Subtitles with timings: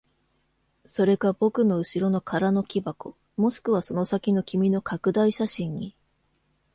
[0.87, 5.95] それか僕の後ろの空の木箱、もしくはその先の君の拡大写真に。